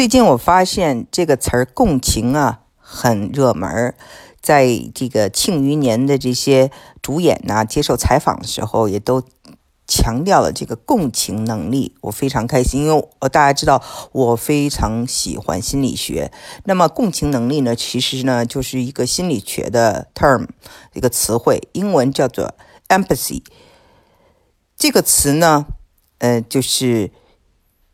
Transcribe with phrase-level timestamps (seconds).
[0.00, 3.94] 最近我发现这个词儿“共情”啊很热门，
[4.40, 6.70] 在这个《庆余年》的这些
[7.02, 9.22] 主演呐接受采访的时候，也都
[9.86, 11.94] 强调了这个共情能力。
[12.00, 13.82] 我非常开心，因为大家知道
[14.12, 16.32] 我非常喜欢心理学。
[16.64, 20.46] 那么共情能力呢，其实呢就是一个心理学的 term，
[20.94, 22.54] 一个词汇，英文叫做
[22.88, 23.42] empathy。
[24.78, 25.66] 这个词呢，
[26.20, 27.10] 呃，就是。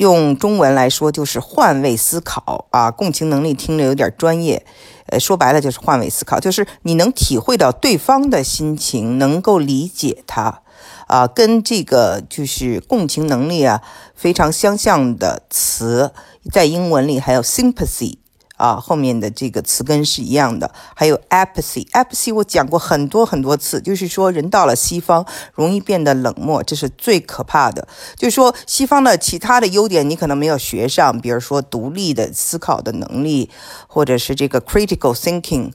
[0.00, 4.64] 用中文来说就是换位思考啊，共情能力听着有点专业，
[5.08, 10.62] 呃，说白了就是换位思考，就是你能体会到对方的心情，能够理解他，
[11.06, 13.82] 啊，跟这个就是共情能力啊
[14.14, 16.14] 非常相像的词，
[16.50, 18.16] 在英文里还有 sympathy。
[18.60, 20.70] 啊，后面的这个词根是一样的。
[20.94, 25.24] 还有 apathy，apathy 我讲过很多很多次，就是说人到了西方
[25.54, 27.88] 容易变得冷漠，这是最可怕的。
[28.16, 33.48] 就是说西方的其他的优点你可能没有学上，比如说独立的思考的能力，
[33.86, 35.72] 或者是这个 critical thinking，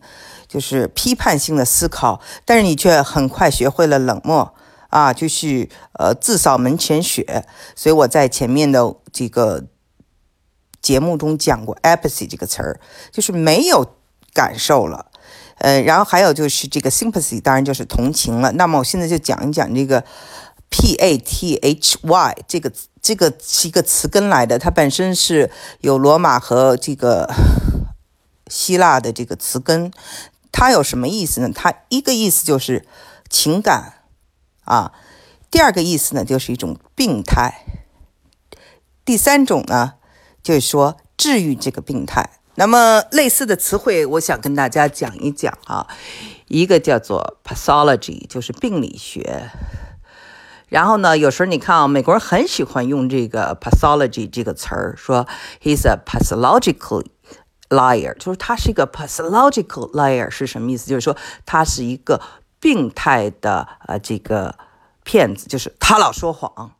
[0.47, 4.53] 就是批判性的思考，但是你却很快学会了冷漠
[4.89, 7.47] 啊，就是呃自扫门前雪。
[7.75, 9.63] 所以我在前面的这个。
[10.85, 12.79] 节目中讲过 apathy 这个词儿，
[13.11, 13.95] 就是没有
[14.35, 15.07] 感受了。
[15.57, 18.51] 呃，然后还有就是这个 sympathy，当然就是同情了。
[18.51, 20.05] 那么我现在就讲一讲这个
[20.69, 21.57] pathy
[22.47, 27.33] 这个这个是一个词根来的，它本身是有罗马和这个
[28.45, 29.91] 希腊的这个词根。
[30.51, 31.49] 它有什么意思呢？
[31.51, 32.85] 它一个意思就是
[33.27, 33.93] 情感
[34.65, 34.93] 啊，
[35.49, 37.65] 第二个意思呢就是一种病态，
[39.03, 39.95] 第三种呢。
[40.45, 45.87] 就是说治愈这个病态，那么类似的词汇，我想跟大家讲一讲啊。
[46.47, 49.49] 一个叫做 pathology，就是病理学。
[50.69, 55.27] 然后呢，有时候你看啊，美国人很喜欢用这个 pathology 这个词儿，说
[55.63, 57.03] he's a pathological
[57.69, 60.87] liar，就是他是一个 pathological liar 是什么意思？
[60.87, 62.21] 就是说他是一个
[62.59, 64.53] 病态的呃这个
[65.03, 66.73] 骗子，就是他老说谎。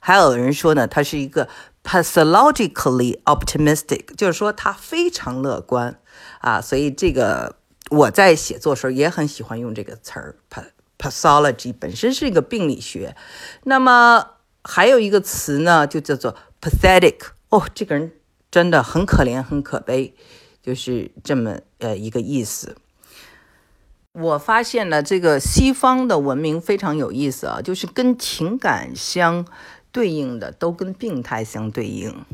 [0.00, 1.48] 还有人说呢，他是一个。
[1.84, 6.00] Pathologically optimistic，就是说他非常乐观
[6.40, 7.56] 啊，所以这个
[7.90, 10.36] 我在写作时候也很喜欢用这个词儿。
[10.96, 13.14] pathology 本身是一个病理学，
[13.64, 14.30] 那么
[14.62, 17.16] 还有一个词呢，就叫做 pathetic。
[17.50, 18.12] 哦，这个人
[18.50, 20.14] 真的很可怜，很可悲，
[20.62, 22.76] 就是这么呃一个意思。
[24.12, 29.44] 我发现了这个西方的文明非常有意思啊，就是跟情感相。
[29.94, 32.24] 对应的都跟病态相对应，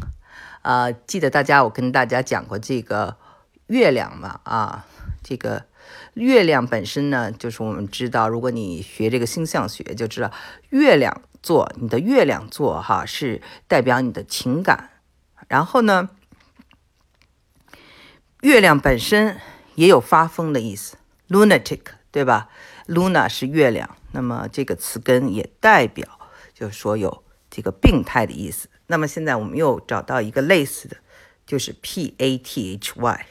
[0.63, 3.19] 啊，记得大家我跟大家讲过这个
[3.67, 4.87] 月亮嘛，啊，
[5.23, 5.67] 这个
[6.15, 10.33] 月亮本身呢，就是我们知道，如果你学这个星象学，就知道
[10.71, 14.89] 月亮座，你的月亮座哈是代表你的情感，
[15.47, 16.09] 然后呢，
[18.41, 19.37] 月亮本身
[19.75, 20.97] 也有发疯的意思
[21.29, 22.49] ，lunatic，对吧
[22.87, 26.09] ？luna 是月亮，那么这个词根也代表，
[26.55, 27.23] 就是说有。
[27.51, 28.69] 这个病态的意思。
[28.87, 30.97] 那么现在我们又找到一个类似的，
[31.45, 33.27] 就是 p a t h y。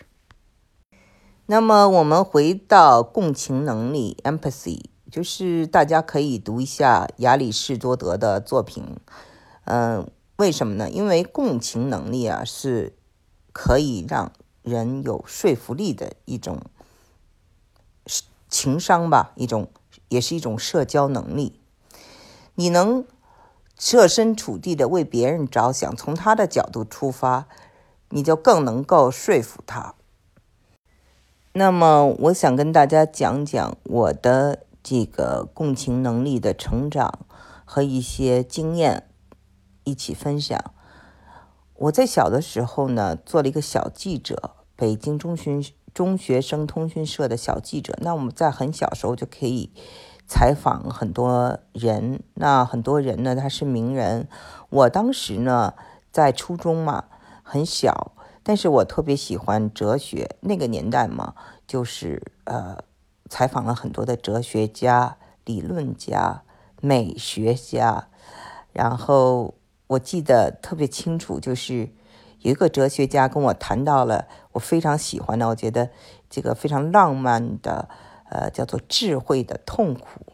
[1.45, 8.97] 那么我们回到共情能力 （empathy），就是大家可以读一下亚里士多德的作品。
[9.63, 10.89] 嗯，为什么呢？
[10.89, 12.95] 因为共情能力啊，是
[13.51, 14.31] 可以让
[14.61, 16.61] 人有说服力的一种
[18.47, 19.69] 情商吧，一种
[20.09, 21.59] 也是一种社交能力。
[22.55, 23.05] 你能。
[23.79, 27.47] 设身处地的为别人着想，从他的角度出发，
[28.09, 29.95] 你就更能够说服他。
[31.53, 37.19] 那么，我想跟大家讲讲我的这个共情能力的成长
[37.63, 39.07] 和一些经验，
[39.85, 40.61] 一起分享。
[41.75, 45.61] 我在小的时候呢，做了一个小记者，北京中学
[45.93, 47.97] 中学生通讯社的小记者。
[48.01, 49.71] 那我们在很小时候就可以。
[50.29, 54.27] 采访很多人，那很多人呢，他是名人。
[54.69, 55.73] 我当时呢，
[56.11, 57.05] 在初中嘛，
[57.41, 58.11] 很小，
[58.43, 60.35] 但是我特别喜欢哲学。
[60.41, 61.33] 那个年代嘛，
[61.65, 62.77] 就是呃，
[63.27, 66.43] 采访了很多的哲学家、理论家、
[66.79, 68.07] 美学家。
[68.71, 69.55] 然后
[69.87, 71.89] 我记得特别清楚，就是
[72.41, 75.89] 有一个哲学家跟我谈到了我非常喜欢的，我觉得
[76.29, 77.89] 这个非常浪漫的。
[78.31, 80.28] 呃，叫做智慧的痛苦。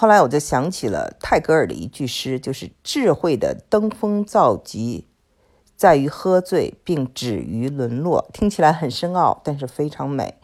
[0.00, 5.08] 后来我就想起了泰戈尔的一句诗，就是“智慧的登峰造极，
[5.74, 8.30] 在于喝醉并止于沦落”。
[8.32, 10.36] 听起来很深奥，但是非常美。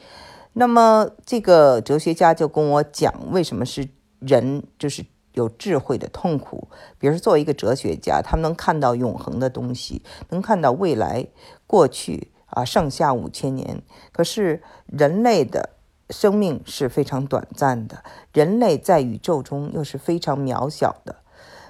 [0.54, 6.66] 那么这个哲学家就跟我讲，为什么是人就是有智慧的痛苦。
[6.98, 11.28] 比如说，作为一个哲学家，他们能看到永恒的东西，能看到未来、
[11.68, 13.80] 过去啊，上下五千年。
[14.10, 15.70] 可是人类的
[16.10, 21.16] 生命是非常短暂的，人类在宇宙中又是非常渺小的。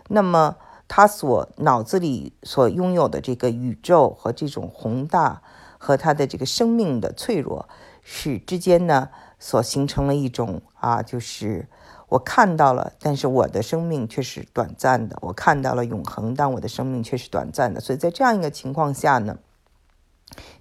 [0.08, 5.42] 那么，他所脑子里所拥有的这个宇宙和这种宏大，
[5.78, 7.68] 和他的这个生命的脆弱，
[8.02, 9.08] 是之间呢，
[9.38, 11.68] 所形成了一种啊，就是
[12.08, 17.80] 我看到了，但是我的生命却是短暂的；我看到了永恒，但我的生命却是短暂的。
[17.80, 19.38] 所以在这样一个情况下呢，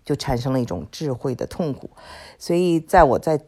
[0.05, 1.89] 就产生了一种智慧的痛苦。
[2.37, 3.41] 所以在我在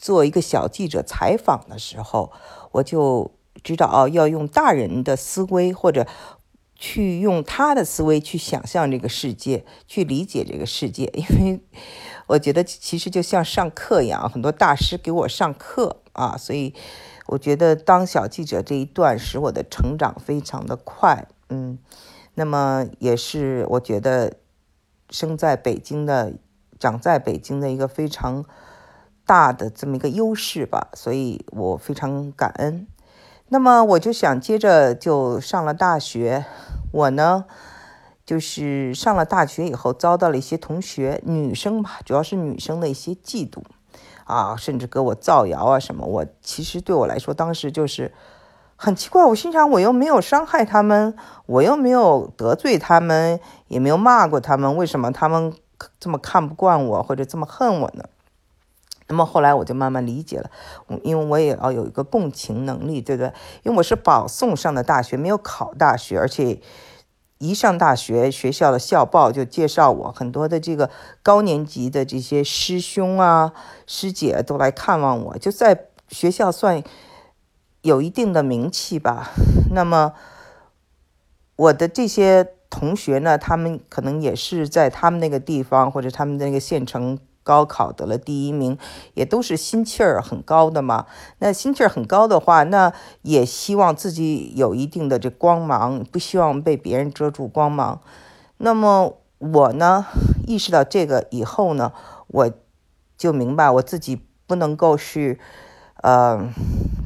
[0.00, 2.32] 做一个小记者采访的时候，
[2.72, 3.32] 我就。
[3.62, 6.06] 知道啊，要用大人的思维，或者
[6.76, 11.12] 去用他的思维去想象这个世界，去理解这个世界。
[11.12, 11.60] 因为
[12.28, 16.72] 我觉得其实就像上课一样，很多大师给我上课啊，所以
[17.26, 21.28] 我觉得当小记者这一段使我的成长非常的快。
[21.50, 21.78] 嗯，
[22.34, 24.38] 那么也是我觉得
[25.10, 26.32] 生在北京的、
[26.78, 28.46] 长在北京的一个非常
[29.30, 32.88] 大的这么一个优势吧，所以我非常感恩。
[33.46, 36.44] 那么我就想接着就上了大学，
[36.90, 37.44] 我呢
[38.26, 43.62] 就是上了大学以后遭到了一些同学女生吧，主要是女生的一些嫉妒
[44.24, 46.04] 啊，甚至给我造谣啊什么。
[46.04, 48.12] 我其实对我来说当时就是
[48.74, 51.14] 很奇怪，我心想我又没有伤害他们，
[51.46, 53.38] 我又没有得罪他们，
[53.68, 55.54] 也没有骂过他们，为什么他们
[56.00, 58.02] 这么看不惯我或者这么恨我呢？
[59.10, 60.48] 那么后来我就慢慢理解了，
[61.02, 63.26] 因为我也要有一个共情能力，对不对？
[63.64, 66.60] 因为我是保送上的大学，没有考大学，而且
[67.38, 70.88] 一上大学，学校的校报就介绍我，很多的这个
[71.24, 73.52] 高年级的这些师兄啊、
[73.84, 76.80] 师姐都来看望我，就在学校算
[77.82, 79.32] 有一定的名气吧。
[79.72, 80.12] 那么
[81.56, 87.18] 我的这些同学呢，他们可能也是在他们那个地方或者他们那个县城。
[87.42, 88.78] 高考得了第一名，
[89.14, 91.06] 也都是心气儿很高的嘛。
[91.38, 92.92] 那心气儿很高的话，那
[93.22, 98.00] 也希望自己有一定的这光芒，不希望被别人遮住光芒。
[98.58, 100.06] 那么我呢，
[100.46, 101.92] 意识到这个以后呢，
[102.28, 102.50] 我
[103.16, 105.38] 就明白我自己不能够是，
[106.02, 106.48] 呃，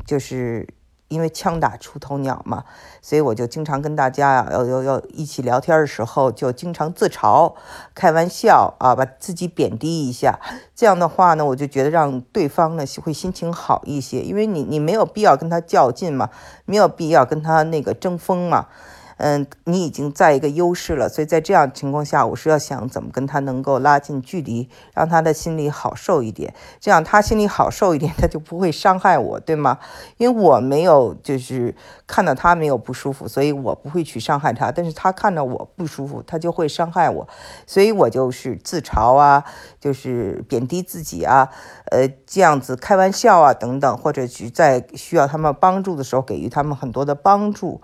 [0.07, 0.69] 就是。
[1.09, 2.65] 因为枪打出头鸟嘛，
[3.03, 7.55] 所以我就经常跟大家啊，要要要一起聊天的时候，就经常自嘲、
[7.95, 10.41] 开玩笑啊，把自己贬低一下。
[10.75, 16.31] 这样的话呢，我就觉得让对方呢会心情好一些，因为你你没有必要跟他较劲嘛，
[16.65, 18.67] 没有必要跟他那个争锋嘛。
[19.17, 29.79] 嗯，你已经在一个优势了，所以在这样情况下，我是要想怎么跟他能够拉近距离，让他的心里好受一点，这样他心里好受一点，他就不会伤害我，对吗？
[30.17, 31.75] 因为我没有就是
[32.07, 37.29] 看到他没有不舒服，所以我不会去伤害他，但是他看到我不舒服，他就会伤害我，
[37.67, 39.45] 所以我就是自嘲啊，
[39.79, 41.51] 就是贬低自己啊，
[41.93, 47.81] 呃，这样子开玩笑啊等等，或者去在需要他们帮助的时候给予他们很多的帮助。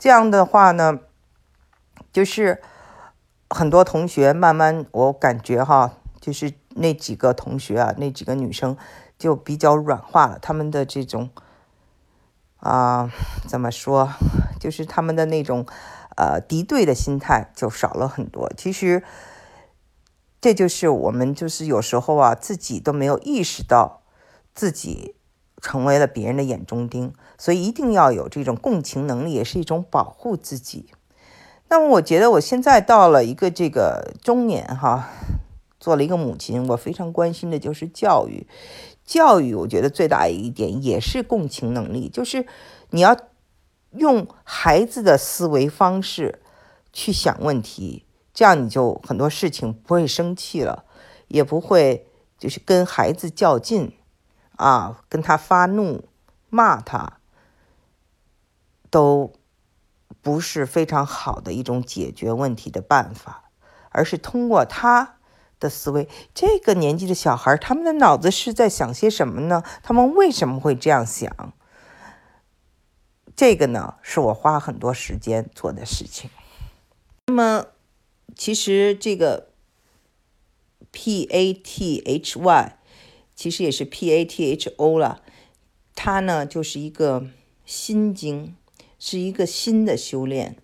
[0.00, 0.98] 这样的话呢，
[2.10, 2.62] 就是
[3.50, 8.78] 很多同学慢慢，我感觉哈，就是那几个同学啊，那几个女生
[9.18, 11.28] 就比较软化了，他们的这种
[12.56, 13.10] 啊，
[13.46, 14.08] 怎么说，
[14.58, 15.66] 就是他们的那种
[16.16, 18.50] 呃敌对的心态就少了很多。
[18.56, 19.04] 其实
[20.40, 24.00] 这就是我们就是有时候啊，自己都没有意识到
[24.54, 25.14] 自己。
[25.60, 30.86] 成为了别人的眼中钉，所以一定要有这种共情能力，也是一种保护自己。
[31.68, 35.08] 那么，我觉得我现在到了一个这个中年哈，
[35.78, 38.46] 做了一个母亲，我非常关心的就是教育。
[39.04, 42.46] 教育，我觉得最大一点也是共情能力，就是
[42.90, 43.16] 你要
[43.92, 46.40] 用孩子的思维方式
[46.92, 50.84] 去想问题，这样你就很多事情不会生气了，
[51.28, 52.06] 也不会
[52.38, 53.92] 就是跟孩子较劲。
[54.60, 56.06] 啊，跟他发怒、
[56.50, 57.18] 骂他，
[58.90, 59.32] 都
[60.20, 63.50] 不是非常好的一种解决问题的办法，
[63.88, 65.16] 而是通过他
[65.58, 69.62] 的思维，这个年纪的小孩，他们的脑子是在想些什么呢？
[69.82, 71.54] 他们为什么会这样想？
[73.34, 76.28] 这个呢，是我花很多时间做的事情。
[77.28, 77.64] 那么，
[78.36, 79.48] 其实这个
[80.90, 82.76] P A T H Y。
[83.40, 85.22] 其实也是 P A T H O 了，
[85.94, 87.26] 它呢就是一个
[87.64, 88.54] 心经，
[88.98, 90.58] 是一个心的修炼。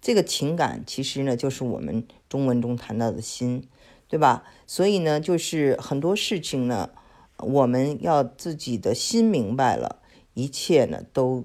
[0.00, 3.68] 这个情感其实呢就是我们中文中谈到的心，
[4.08, 4.44] 对吧？
[4.66, 6.88] 所以呢，就是很多事情呢，
[7.36, 10.00] 我们要自己的心明白了，
[10.32, 11.44] 一切呢都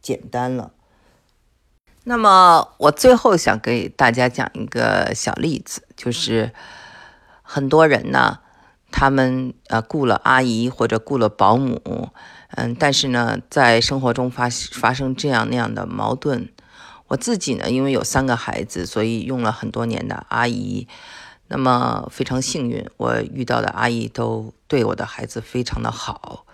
[0.00, 0.72] 简单了。
[2.04, 6.54] 那么，我最后想给大家讲一个小例子，就是
[7.42, 8.40] 很多人呢，
[8.96, 12.10] 他们呃雇了阿姨或者雇了保姆，
[12.50, 16.48] 嗯，但是呢，在生活中发发生这样那样的矛盾。
[17.08, 20.86] 我自己呢，因为有三个孩子，所以用了很多年的阿姨。
[21.48, 26.46] 那么非常幸运，我遇到的阿姨都对我的孩子非常的好。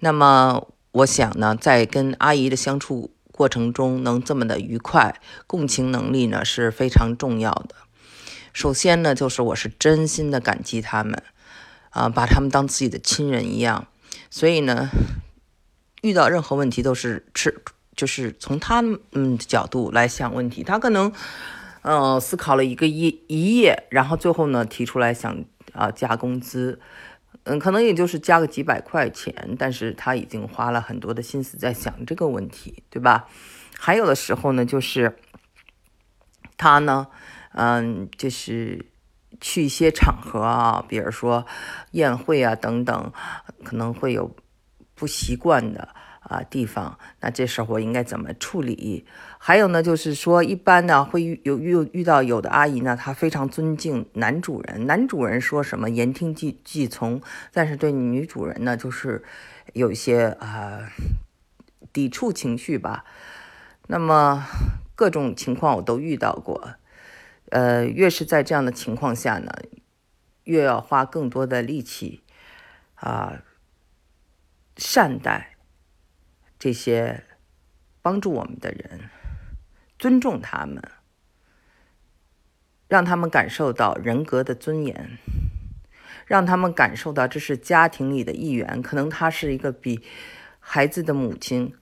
[0.00, 7.74] 那么我想呢，在跟阿姨的相处过程中，能这么的愉快，共情能力呢是非常重要的。
[8.52, 11.22] 首先呢，就是我是真心的感激他们，
[11.98, 13.86] 啊，把他们当自己的亲人一样。
[14.30, 14.88] 所以呢，
[16.02, 17.62] 遇到任何问题都是吃。
[17.96, 21.12] 就是从他们的角度来想问题，他可能，
[21.82, 26.78] 呃，思考了一个一一夜，然后最后呢提出来想啊加工资，
[27.42, 33.26] 嗯，可能也就是加个几百块钱，但是他已经花了很多的心思在想这个问题，对吧？
[33.76, 35.16] 还有的时候呢，就是
[36.56, 37.08] 他呢，
[37.54, 38.86] 嗯，就是
[39.40, 41.46] 去一些场合啊，比如说
[41.92, 43.12] 宴会啊等等，
[43.64, 44.34] 可能会有
[44.94, 45.88] 不习惯的。
[46.20, 49.06] 啊，地方，那这时候我应该怎么处理？
[49.38, 59.24] 还有呢，就是说，一般呢会有遇遇到有的阿姨呢，她非常尊敬男主人，男主人说什么言听计计从，但是对女主人呢，就是
[59.72, 60.80] 有一些啊
[61.94, 63.06] 抵触情绪吧。
[63.86, 64.44] 那么
[64.94, 66.74] 各种情况我都遇到过，
[67.50, 69.52] 呃，越是在这样的情况下呢，
[70.44, 72.22] 越要花更多的力气
[72.94, 73.42] 啊，
[74.76, 75.56] 善待。
[76.58, 77.22] 这些
[78.02, 79.10] 帮助我们的人，
[79.96, 80.82] 尊重他们，
[82.88, 85.18] 让他们感受到人格的尊严，
[86.26, 88.82] 让他们感受到这是家庭里的一员。
[88.82, 90.02] 可能他是一个比
[90.58, 91.72] 孩子的母亲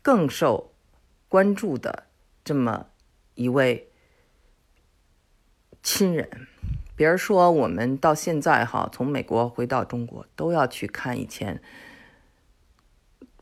[0.00, 0.72] 更受
[1.28, 2.06] 关注的
[2.42, 2.86] 这么
[3.34, 3.91] 一位
[5.82, 6.28] 亲人。
[6.96, 11.60] 比如说，我们到现在哈，从美国回到中国，都要去看以前。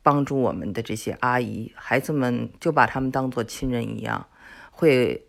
[0.02, 4.28] 帮助我们的这些阿姨，孩子们就把他们当做亲人一样，
[4.70, 5.26] 会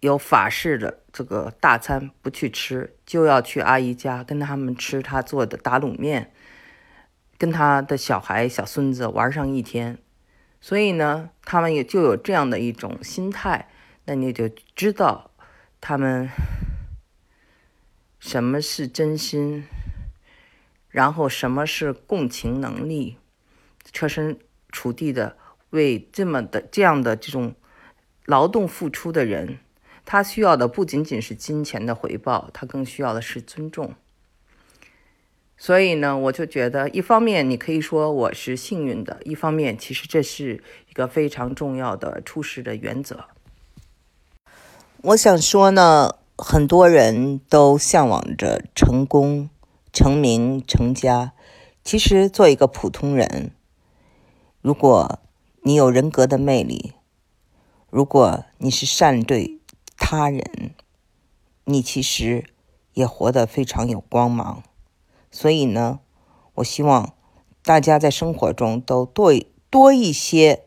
[0.00, 6.32] 有法式的这个大餐不去吃，就要去阿姨家跟他们吃她做的打卤面，
[7.38, 9.96] 跟他的小孩小孙子玩上一天。
[10.60, 13.68] 所以呢，他们也就有这样的一种心态，
[14.06, 15.29] 那你就知道
[15.80, 16.28] 他们
[18.18, 19.64] 什么是真心，
[20.88, 23.16] 然后什么是共情能力。
[23.92, 24.38] 设身
[24.70, 25.36] 处地的
[25.70, 27.54] 为这么的这样的这种
[28.26, 29.58] 劳动付出的人，
[30.04, 33.94] 他需要的不仅仅是金钱的回报，他更需要的是尊重。
[35.56, 43.24] 所以呢，我就觉得，一方面你可以说我是幸运的，一方面其实这是一个非常重要的处事的原则。
[45.02, 49.48] 我想说呢，很多人都向往着成功、
[49.94, 51.32] 成名、成家，
[51.82, 53.52] 其实做一个普通人。
[54.60, 55.18] 如果
[55.62, 56.92] 你有人格的魅力，
[57.88, 59.58] 如果你是善对
[59.96, 60.74] 他人，
[61.64, 62.44] 你其实
[62.92, 64.62] 也活得非常有光芒。
[65.30, 66.00] 所以呢，
[66.56, 67.14] 我希望
[67.62, 69.32] 大家在生活中都多
[69.70, 70.64] 多一些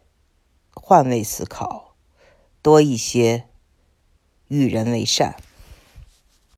[0.73, 1.93] 换位思考，
[2.63, 3.45] 多一些
[4.47, 5.35] 与人为善。